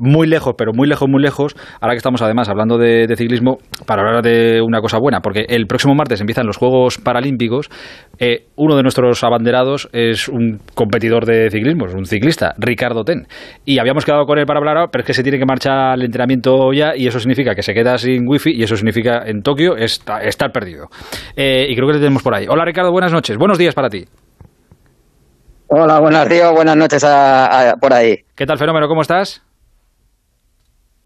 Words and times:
muy 0.00 0.26
lejos, 0.26 0.54
pero 0.56 0.72
muy 0.72 0.88
lejos, 0.88 1.08
muy 1.08 1.22
lejos, 1.22 1.54
ahora 1.80 1.92
que 1.92 1.98
estamos 1.98 2.22
además 2.22 2.48
hablando 2.48 2.78
de, 2.78 3.06
ciclismo, 3.16 3.58
para 3.86 4.02
hablar 4.02 4.22
de 4.22 4.62
una 4.62 4.80
cosa 4.80 4.98
buena, 4.98 5.20
porque 5.20 5.44
el 5.48 5.66
próximo 5.66 5.94
martes 5.94 6.20
empiezan 6.20 6.46
los 6.46 6.56
Juegos 6.56 6.98
Paralímpicos, 6.98 7.68
eh, 8.18 8.46
uno 8.56 8.76
de 8.76 8.82
nuestros 8.82 9.22
abanderados 9.22 9.88
es 9.92 10.28
un 10.28 10.60
competidor 10.74 11.26
de 11.26 11.50
ciclismo, 11.50 11.86
es 11.86 11.94
un 11.94 12.06
ciclista, 12.06 12.54
Ricardo 12.58 13.04
Ten, 13.04 13.26
y 13.64 13.78
habíamos 13.78 14.04
quedado 14.04 14.24
con 14.24 14.38
él 14.38 14.46
para 14.46 14.58
hablar 14.58 14.78
ahora, 14.78 14.90
pero 14.90 15.02
es 15.02 15.06
que 15.06 15.14
se 15.14 15.22
tiene 15.22 15.38
que 15.38 15.44
marchar 15.44 15.92
al 15.92 16.02
entrenamiento 16.02 16.72
ya, 16.72 16.96
y 16.96 17.06
eso 17.06 17.20
significa 17.20 17.54
que 17.54 17.62
se 17.62 17.74
queda 17.74 17.98
sin 17.98 18.26
wifi, 18.26 18.52
y 18.52 18.62
eso 18.62 18.76
significa 18.76 19.22
en 19.26 19.42
Tokio 19.42 19.76
estar 19.76 20.50
perdido. 20.50 20.86
Eh, 21.36 21.66
y 21.68 21.74
creo 21.74 21.86
que 21.86 21.94
le 21.94 22.00
tenemos 22.00 22.22
por 22.22 22.34
ahí. 22.34 22.46
Hola 22.48 22.64
Ricardo, 22.64 22.90
buenas 22.90 23.12
noches, 23.12 23.36
buenos 23.36 23.58
días 23.58 23.74
para 23.74 23.90
ti. 23.90 24.06
Hola, 25.68 26.00
buenos 26.00 26.28
días, 26.28 26.50
buenas 26.52 26.76
noches 26.76 27.04
por 27.80 27.92
ahí. 27.92 28.16
¿Qué 28.34 28.46
tal, 28.46 28.58
fenómeno? 28.58 28.88
¿Cómo 28.88 29.02
estás? 29.02 29.49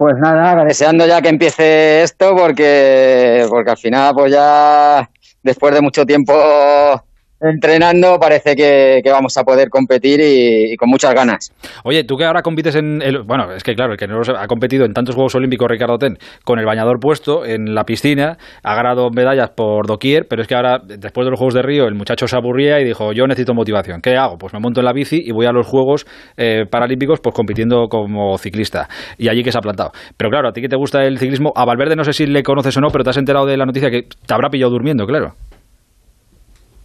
Pues 0.05 0.18
nada, 0.18 0.63
deseando 0.67 1.07
ya 1.07 1.22
que 1.22 1.31
empiece 1.31 2.03
esto 2.03 2.36
porque, 2.36 3.46
porque 3.49 3.71
al 3.71 3.79
final 3.79 4.13
pues 4.14 4.32
ya 4.32 5.08
después 5.43 5.75
de 5.75 5.80
mucho 5.80 6.04
tiempo 6.04 6.35
entrenando 7.44 8.18
parece 8.18 8.54
que, 8.57 9.03
vamos 9.11 9.36
a 9.39 9.44
poder 9.44 9.68
competir 9.68 10.21
y, 10.21 10.76
con 10.76 10.89
muchas 10.89 11.14
ganas. 11.14 11.52
Oye, 11.85 12.04
tú 12.04 12.16
que 12.16 12.25
ahora 12.25 12.43
compites 12.43 12.75
en... 12.76 13.02
El, 13.02 13.22
bueno, 13.22 13.52
es 13.52 13.62
que 13.62 13.75
claro, 13.75 13.93
el 13.93 13.98
que 13.98 14.07
no 14.07 14.21
ha 14.36 14.46
competido 14.46 14.85
en 14.85 14.93
tantos 14.93 15.14
Juegos 15.14 15.35
Olímpicos, 15.35 15.68
Ricardo 15.68 15.99
Ten, 15.99 16.18
con 16.44 16.58
el 16.58 16.66
bañador 16.66 16.99
puesto 17.00 17.44
en 17.44 17.75
la 17.75 17.85
piscina, 17.85 18.38
ha 18.62 18.75
ganado 18.75 19.11
medallas 19.11 19.50
por 19.50 19.86
doquier, 19.86 20.26
pero 20.29 20.43
es 20.43 20.49
que 20.49 20.54
ahora, 20.54 20.79
después 20.85 21.25
de 21.25 21.30
los 21.30 21.38
Juegos 21.38 21.54
de 21.54 21.62
Río, 21.62 21.86
el 21.86 21.94
muchacho 21.94 22.26
se 22.26 22.36
aburría 22.36 22.80
y 22.80 22.85
dijo, 22.85 23.12
yo 23.12 23.26
necesito 23.26 23.54
motivación. 23.54 24.00
¿Qué 24.00 24.16
hago? 24.16 24.36
Pues 24.38 24.52
me 24.52 24.61
monto 24.61 24.80
en 24.80 24.86
la 24.86 24.93
bici 24.93 25.21
y 25.24 25.32
voy 25.32 25.46
a 25.46 25.52
los 25.52 25.66
Juegos 25.66 26.07
eh, 26.36 26.64
Paralímpicos 26.71 27.21
pues 27.21 27.35
compitiendo 27.35 27.88
como 27.88 28.36
ciclista. 28.38 28.88
Y 29.18 29.29
allí 29.29 29.43
que 29.43 29.52
se 29.52 29.58
ha 29.58 29.61
plantado. 29.61 29.93
Pero 30.16 30.30
claro, 30.30 30.49
a 30.49 30.52
ti 30.52 30.61
que 30.61 30.68
te 30.68 30.76
gusta 30.76 31.04
el 31.04 31.18
ciclismo, 31.18 31.52
a 31.54 31.64
Valverde 31.64 31.96
no 31.96 32.05
sé 32.05 32.12
si 32.12 32.27
le 32.27 32.42
conoces 32.42 32.76
o 32.76 32.80
no, 32.80 32.88
pero 32.88 33.04
te 33.04 33.10
has 33.10 33.16
enterado 33.16 33.47
de 33.47 33.56
la 33.56 33.66
noticia 33.66 33.91
que 33.91 34.02
te 34.02 34.34
habrá 34.34 34.48
pillado 34.48 34.72
durmiendo, 34.72 35.06
claro. 35.06 35.34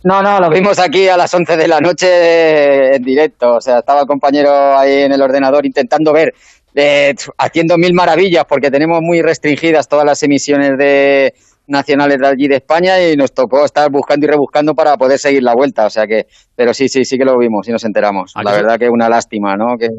No, 0.04 0.22
no, 0.22 0.40
lo 0.40 0.50
vimos 0.50 0.80
aquí 0.80 1.10
a 1.10 1.18
las 1.18 1.34
11 1.34 1.58
de 1.58 1.68
la 1.68 1.80
noche 1.80 2.96
en 2.96 3.04
directo. 3.04 3.56
O 3.56 3.62
sea, 3.62 3.80
estaba 3.80 4.02
el 4.02 4.08
compañero 4.08 4.78
ahí 4.78 5.04
en 5.04 5.12
el 5.12 5.22
ordenador 5.22 5.66
intentando 5.66 6.14
ver, 6.14 6.34
eh, 6.74 7.14
haciendo 7.38 7.78
mil 7.78 7.94
maravillas, 7.94 8.46
porque 8.48 8.72
tenemos 8.72 9.00
muy 9.02 9.22
restringidas 9.22 9.90
todas 9.90 10.06
las 10.06 10.24
emisiones 10.24 10.78
de 10.78 11.34
nacionales 11.68 12.18
de 12.18 12.28
allí 12.28 12.48
de 12.48 12.56
España 12.56 13.00
y 13.00 13.16
nos 13.16 13.34
tocó 13.34 13.64
estar 13.64 13.92
buscando 13.92 14.26
y 14.26 14.30
rebuscando 14.30 14.74
para 14.74 14.96
poder 14.96 15.20
seguir 15.20 15.44
la 15.44 15.54
vuelta. 15.54 15.86
O 15.86 15.90
sea 15.90 16.08
que, 16.08 16.28
pero 16.56 16.74
sí, 16.74 16.88
sí, 16.88 17.04
sí 17.04 17.18
que 17.18 17.26
lo 17.26 17.38
vimos 17.38 17.68
y 17.68 17.72
nos 17.72 17.84
enteramos. 17.84 18.34
La 18.42 18.54
verdad 18.54 18.80
que 18.80 18.86
es 18.86 18.92
una 18.92 19.10
lástima, 19.10 19.56
¿no? 19.56 19.78
Que, 19.78 19.90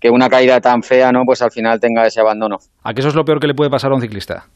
que 0.00 0.10
una 0.10 0.28
caída 0.28 0.60
tan 0.60 0.82
fea, 0.82 1.12
¿no? 1.12 1.22
Pues 1.24 1.40
al 1.40 1.52
final 1.52 1.78
tenga 1.78 2.04
ese 2.04 2.20
abandono. 2.20 2.56
¿A 2.82 2.92
qué 2.92 3.00
eso 3.00 3.08
es 3.08 3.14
lo 3.14 3.24
peor 3.24 3.38
que 3.38 3.46
le 3.46 3.54
puede 3.54 3.70
pasar 3.70 3.92
a 3.92 3.94
un 3.94 4.00
ciclista? 4.00 4.46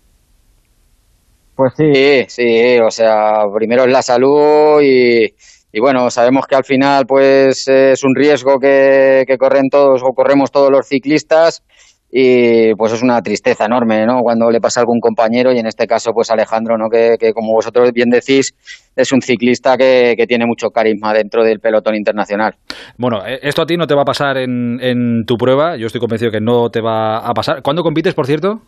Pues 1.59 1.73
sí, 1.77 2.25
sí, 2.29 2.79
o 2.79 2.89
sea, 2.89 3.43
primero 3.53 3.83
es 3.83 3.91
la 3.91 4.01
salud 4.01 4.81
y, 4.81 5.35
bueno, 5.81 6.09
sabemos 6.09 6.47
que 6.47 6.55
al 6.55 6.63
final 6.63 7.05
pues 7.05 7.67
es 7.67 8.05
un 8.05 8.15
riesgo 8.15 8.61
que, 8.61 9.25
corren 9.41 9.69
todos 9.69 10.03
o 10.05 10.15
corremos 10.15 10.53
todos 10.53 10.71
los 10.71 10.87
ciclistas 10.87 11.65
y 12.13 12.73
pues 12.77 12.93
es 12.93 13.03
una 13.03 13.21
tristeza 13.23 13.65
enorme, 13.65 14.07
¿no? 14.07 14.21
Cuando 14.21 14.53
le 14.53 14.61
pasa 14.61 14.79
a 14.79 14.83
algún 14.83 15.01
compañero 15.01 15.51
y 15.51 15.59
en 15.59 15.67
este 15.67 15.89
caso 15.89 16.13
pues 16.15 16.31
Alejandro, 16.31 16.79
¿no? 16.79 16.89
Que, 16.89 17.33
como 17.35 17.53
vosotros 17.55 17.91
bien 17.93 18.11
decís 18.11 18.55
es 18.95 19.11
un 19.11 19.21
ciclista 19.21 19.77
que, 19.77 20.15
tiene 20.29 20.47
mucho 20.47 20.69
carisma 20.71 21.13
dentro 21.13 21.43
del 21.43 21.59
pelotón 21.59 21.97
internacional. 21.97 22.55
Bueno, 22.97 23.27
eh, 23.27 23.41
esto 23.43 23.63
a 23.63 23.67
ti 23.67 23.77
no 23.77 23.89
te 23.89 23.97
va 23.97 24.03
a 24.03 24.05
pasar 24.05 24.37
en, 24.37 24.79
en 24.81 25.25
tu 25.27 25.35
prueba, 25.37 25.77
yo 25.77 25.87
estoy 25.87 26.01
convencido 26.01 26.31
que 26.31 26.41
no 26.41 26.71
te 26.71 26.81
va 26.81 27.19
a 27.19 27.35
pasar. 27.35 27.63
¿Cuándo 27.63 27.83
compites, 27.83 28.15
por 28.15 28.27
cierto? 28.27 28.63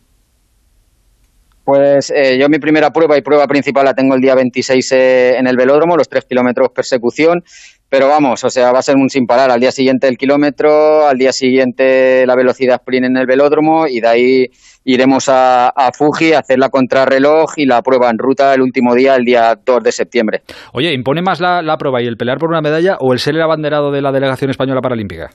Pues 1.70 2.10
eh, 2.10 2.36
yo 2.36 2.48
mi 2.48 2.58
primera 2.58 2.90
prueba 2.90 3.16
y 3.16 3.22
prueba 3.22 3.46
principal 3.46 3.84
la 3.84 3.94
tengo 3.94 4.16
el 4.16 4.20
día 4.20 4.34
26 4.34 4.90
eh, 4.90 5.36
en 5.38 5.46
el 5.46 5.56
velódromo, 5.56 5.96
los 5.96 6.08
tres 6.08 6.24
kilómetros 6.24 6.70
persecución, 6.74 7.44
pero 7.88 8.08
vamos, 8.08 8.42
o 8.42 8.50
sea, 8.50 8.72
va 8.72 8.80
a 8.80 8.82
ser 8.82 8.96
un 8.96 9.08
sin 9.08 9.24
parar. 9.24 9.52
Al 9.52 9.60
día 9.60 9.70
siguiente 9.70 10.08
el 10.08 10.18
kilómetro, 10.18 11.06
al 11.06 11.16
día 11.16 11.32
siguiente 11.32 12.26
la 12.26 12.34
velocidad 12.34 12.80
sprint 12.80 13.06
en 13.06 13.16
el 13.16 13.26
velódromo 13.28 13.86
y 13.86 14.00
de 14.00 14.08
ahí 14.08 14.46
iremos 14.82 15.26
a, 15.28 15.72
Fuji 15.96 16.32
a 16.32 16.40
hacer 16.40 16.58
la 16.58 16.70
contrarreloj 16.70 17.52
y 17.54 17.66
la 17.66 17.82
prueba 17.82 18.10
en 18.10 18.18
ruta 18.18 18.52
el 18.52 18.62
último 18.62 18.96
día, 18.96 19.14
el 19.14 19.24
día 19.24 19.56
2 19.64 19.80
de 19.84 19.92
septiembre. 19.92 20.42
Oye, 20.72 20.92
¿impone 20.92 21.22
más 21.22 21.38
la, 21.38 21.62
la 21.62 21.76
prueba 21.76 22.02
y 22.02 22.08
el 22.08 22.16
pelear 22.16 22.38
por 22.38 22.48
una 22.48 22.62
medalla 22.62 22.96
o 22.98 23.12
el 23.12 23.20
ser 23.20 23.36
el 23.36 23.42
abanderado 23.42 23.92
de 23.92 24.02
la 24.02 24.10
delegación 24.10 24.50
española 24.50 24.80
paralímpica? 24.80 25.30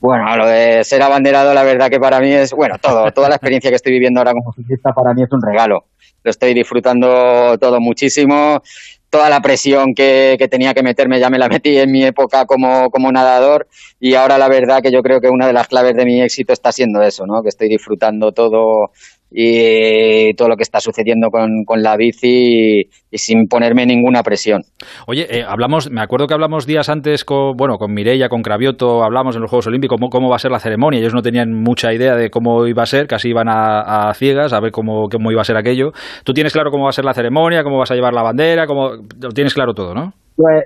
Bueno, 0.00 0.34
lo 0.34 0.46
de 0.46 0.82
ser 0.82 1.02
abanderado, 1.02 1.52
la 1.52 1.62
verdad 1.62 1.90
que 1.90 2.00
para 2.00 2.20
mí 2.20 2.32
es, 2.32 2.52
bueno, 2.52 2.76
todo, 2.80 3.12
toda 3.12 3.28
la 3.28 3.34
experiencia 3.34 3.70
que 3.70 3.76
estoy 3.76 3.92
viviendo 3.92 4.18
ahora 4.20 4.32
como 4.32 4.52
ciclista 4.54 4.92
para 4.94 5.12
mí 5.12 5.22
es 5.22 5.30
un 5.30 5.42
regalo. 5.42 5.84
Lo 6.22 6.30
estoy 6.30 6.54
disfrutando 6.54 7.58
todo 7.58 7.80
muchísimo. 7.80 8.62
Toda 9.10 9.28
la 9.28 9.40
presión 9.40 9.92
que, 9.94 10.36
que 10.38 10.48
tenía 10.48 10.72
que 10.72 10.82
meterme 10.82 11.18
ya 11.18 11.30
me 11.30 11.38
la 11.38 11.48
metí 11.48 11.76
en 11.76 11.90
mi 11.90 12.04
época 12.04 12.46
como, 12.46 12.90
como 12.90 13.10
nadador 13.10 13.66
y 13.98 14.14
ahora 14.14 14.38
la 14.38 14.48
verdad 14.48 14.80
que 14.82 14.92
yo 14.92 15.02
creo 15.02 15.20
que 15.20 15.28
una 15.28 15.48
de 15.48 15.52
las 15.52 15.66
claves 15.66 15.96
de 15.96 16.04
mi 16.04 16.22
éxito 16.22 16.52
está 16.52 16.70
siendo 16.70 17.02
eso, 17.02 17.26
¿no? 17.26 17.42
Que 17.42 17.48
estoy 17.48 17.68
disfrutando 17.68 18.30
todo 18.30 18.92
y 19.30 20.34
todo 20.34 20.48
lo 20.48 20.56
que 20.56 20.62
está 20.62 20.80
sucediendo 20.80 21.28
con, 21.30 21.64
con 21.64 21.82
la 21.82 21.96
bici 21.96 22.82
y, 23.10 23.18
sin 23.18 23.46
ponerme 23.46 23.86
ninguna 23.86 24.22
presión. 24.22 24.62
Oye, 25.06 25.26
eh, 25.30 25.44
hablamos, 25.46 25.90
me 25.90 26.00
acuerdo 26.00 26.26
que 26.26 26.34
hablamos 26.34 26.66
días 26.66 26.88
antes 26.88 27.24
con, 27.24 27.56
bueno, 27.56 27.76
con 27.78 27.92
Mireia, 27.92 28.28
con 28.28 28.42
Cravioto, 28.42 29.04
hablamos 29.04 29.36
en 29.36 29.42
los 29.42 29.50
Juegos 29.50 29.66
Olímpicos 29.66 29.96
cómo, 29.98 30.10
cómo 30.10 30.28
va 30.28 30.36
a 30.36 30.38
ser 30.38 30.50
la 30.50 30.58
ceremonia. 30.58 31.00
Ellos 31.00 31.14
no 31.14 31.22
tenían 31.22 31.52
mucha 31.52 31.92
idea 31.92 32.14
de 32.14 32.30
cómo 32.30 32.66
iba 32.66 32.82
a 32.82 32.86
ser, 32.86 33.06
casi 33.06 33.30
iban 33.30 33.48
a, 33.48 34.12
ciegas 34.14 34.52
a 34.52 34.60
ver 34.60 34.72
cómo, 34.72 35.08
cómo 35.08 35.30
iba 35.30 35.40
a 35.40 35.44
ser 35.44 35.56
aquello. 35.56 35.92
¿Tú 36.24 36.32
tienes 36.32 36.52
claro 36.52 36.70
cómo 36.70 36.84
va 36.84 36.90
a 36.90 36.92
ser 36.92 37.04
la 37.04 37.14
ceremonia, 37.14 37.62
cómo 37.62 37.78
vas 37.78 37.90
a 37.90 37.94
llevar 37.94 38.12
la 38.12 38.22
bandera, 38.22 38.66
cómo, 38.66 38.90
lo 39.20 39.30
tienes 39.30 39.54
claro 39.54 39.74
todo, 39.74 39.94
no? 39.94 40.12
Pues 40.36 40.64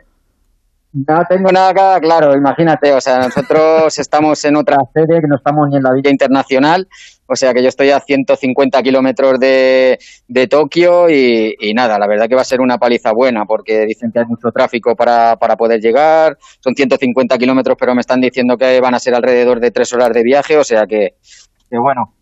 no 0.95 1.25
tengo 1.29 1.51
nada 1.51 1.99
claro, 2.01 2.37
imagínate, 2.37 2.93
o 2.93 3.01
sea, 3.01 3.19
nosotros 3.19 3.99
estamos 3.99 4.45
en 4.45 4.57
otra 4.57 4.79
sede, 4.95 5.21
que 5.21 5.27
no 5.27 5.37
estamos 5.37 5.69
ni 5.69 5.77
en 5.77 5.83
la 5.83 5.93
Villa 5.93 6.11
Internacional, 6.11 6.87
o 7.27 7.35
sea 7.35 7.53
que 7.53 7.63
yo 7.63 7.69
estoy 7.69 7.91
a 7.91 8.01
150 8.01 8.81
kilómetros 8.83 9.41
de, 9.41 9.99
de 10.29 10.47
Tokio 10.47 11.11
y, 11.11 11.73
nada, 11.75 11.99
la 11.99 12.07
verdad 12.07 12.29
que 12.29 12.37
va 12.37 12.43
a 12.43 12.45
ser 12.45 12.61
una 12.61 12.79
paliza 12.79 13.13
buena 13.13 13.45
porque 13.45 13.85
dicen 13.87 14.13
que 14.13 14.21
hay 14.21 14.27
mucho 14.27 14.51
tráfico 14.53 14.95
para, 14.95 15.37
para 15.37 15.57
poder 15.57 15.81
llegar, 15.81 16.39
son 16.61 16.75
150 16.75 17.37
kilómetros 17.39 17.77
pero 17.79 17.95
me 17.95 18.01
están 18.01 18.21
diciendo 18.21 18.57
que 18.57 18.81
van 18.81 18.95
a 18.95 19.01
ser 19.01 19.15
alrededor 19.15 19.59
de 19.59 19.73
tres 19.73 19.93
horas 19.93 20.13
de 20.13 20.23
viaje, 20.23 20.57
o 20.57 20.65
sea 20.65 20.87
que, 20.87 21.17
que 21.69 21.79
bueno, 21.79 22.15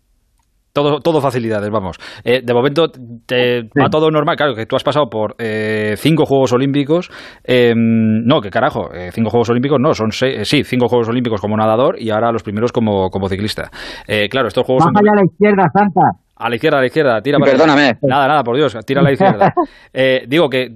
todo, 0.73 0.99
todo 0.99 1.21
facilidades, 1.21 1.69
vamos. 1.69 1.97
Eh, 2.23 2.41
de 2.43 2.53
momento 2.53 2.87
te 2.89 3.61
va 3.79 3.89
todo 3.89 4.09
normal. 4.09 4.35
Claro, 4.35 4.55
que 4.55 4.65
tú 4.65 4.75
has 4.75 4.83
pasado 4.83 5.07
por 5.09 5.35
eh, 5.37 5.93
cinco 5.97 6.25
Juegos 6.25 6.51
Olímpicos. 6.51 7.09
Em, 7.43 8.25
no, 8.25 8.41
que 8.41 8.49
carajo, 8.49 8.91
eh, 8.93 9.11
cinco 9.11 9.29
Juegos 9.29 9.51
Olímpicos 9.51 9.79
no, 9.79 9.93
son 9.93 10.11
seis, 10.11 10.47
sí, 10.47 10.63
cinco 10.63 10.87
Juegos 10.87 11.09
Olímpicos 11.09 11.39
como 11.39 11.55
nadador 11.55 11.95
y 11.99 12.09
ahora 12.09 12.31
los 12.31 12.43
primeros 12.43 12.71
como, 12.71 13.09
como 13.09 13.29
ciclista. 13.29 13.69
claro, 14.29 14.47
estos 14.47 14.65
Juegos 14.65 14.85
Más 14.85 15.01
allá 15.01 15.11
a 15.11 15.15
la 15.15 15.25
izquierda, 15.25 15.69
Santa. 15.71 16.01
A 16.35 16.49
la 16.49 16.55
izquierda, 16.55 16.77
a 16.79 16.81
la 16.81 16.87
izquierda, 16.87 17.21
tira 17.21 17.37
Perdóname. 17.37 17.93
Nada, 18.01 18.27
nada, 18.27 18.43
por 18.43 18.55
Dios, 18.55 18.75
tira 18.85 19.01
a 19.01 19.03
la 19.03 19.11
izquierda. 19.11 19.53
digo 20.27 20.49
que 20.49 20.69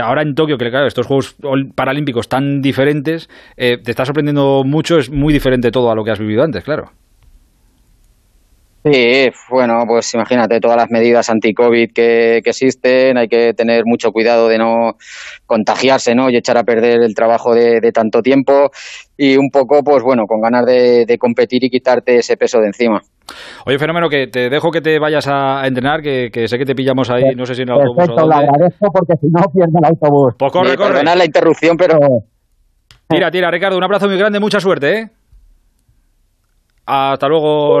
ahora 0.00 0.22
en 0.22 0.34
Tokio, 0.34 0.56
que 0.56 0.70
claro, 0.70 0.86
estos 0.86 1.06
Juegos 1.06 1.36
Paralímpicos 1.74 2.28
tan 2.28 2.60
diferentes, 2.60 3.28
te 3.56 3.90
está 3.90 4.04
sorprendiendo 4.04 4.62
mucho, 4.64 4.98
es 4.98 5.10
muy 5.10 5.32
diferente 5.32 5.72
todo 5.72 5.90
a 5.90 5.96
lo 5.96 6.04
que 6.04 6.12
has 6.12 6.20
vivido 6.20 6.44
antes, 6.44 6.62
claro. 6.62 6.92
Sí, 8.84 9.30
bueno, 9.48 9.84
pues 9.86 10.12
imagínate 10.14 10.58
todas 10.58 10.76
las 10.76 10.90
medidas 10.90 11.30
anti-COVID 11.30 11.92
que, 11.92 12.38
existen, 12.38 13.16
hay 13.16 13.28
que 13.28 13.54
tener 13.54 13.82
mucho 13.84 14.10
cuidado 14.10 14.48
de 14.48 14.58
no 14.58 14.96
contagiarse, 15.46 16.16
¿no? 16.16 16.28
Y 16.28 16.36
echar 16.36 16.58
a 16.58 16.64
perder 16.64 17.00
el 17.00 17.14
trabajo 17.14 17.54
de, 17.54 17.92
tanto 17.92 18.22
tiempo 18.22 18.70
y 19.16 19.36
un 19.36 19.50
poco, 19.50 19.84
pues 19.84 20.02
bueno, 20.02 20.24
con 20.26 20.40
ganas 20.40 20.66
de, 20.66 21.16
competir 21.16 21.62
y 21.62 21.70
quitarte 21.70 22.16
ese 22.16 22.36
peso 22.36 22.58
de 22.58 22.66
encima. 22.66 23.00
Oye, 23.66 23.78
Fenómeno, 23.78 24.08
que 24.08 24.26
te 24.26 24.50
dejo 24.50 24.72
que 24.72 24.80
te 24.80 24.98
vayas 24.98 25.28
a 25.28 25.64
entrenar, 25.64 26.02
que, 26.02 26.30
sé 26.48 26.58
que 26.58 26.64
te 26.64 26.74
pillamos 26.74 27.08
ahí, 27.08 27.36
no 27.36 27.46
sé 27.46 27.54
si 27.54 27.62
en 27.62 27.68
el 27.68 27.74
autobús 27.74 27.98
Perfecto, 27.98 28.26
lo 28.26 28.34
agradezco 28.34 28.90
porque 28.92 29.14
si 29.20 29.28
no 29.28 29.44
pierdo 29.52 29.78
el 29.78 29.84
autobús. 29.84 30.34
Pues 30.36 30.52
corre, 30.52 30.76
corre. 30.76 31.04
la 31.04 31.24
interrupción, 31.24 31.76
pero... 31.76 31.98
Tira, 33.08 33.30
tira, 33.30 33.48
Ricardo, 33.48 33.76
un 33.76 33.84
abrazo 33.84 34.08
muy 34.08 34.18
grande, 34.18 34.40
mucha 34.40 34.58
suerte, 34.58 34.98
¿eh? 34.98 35.10
Hasta 36.84 37.28
luego, 37.28 37.80